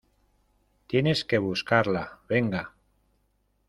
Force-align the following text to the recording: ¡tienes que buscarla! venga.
¡tienes 0.87 1.23
que 1.25 1.37
buscarla! 1.37 2.21
venga. 2.27 2.73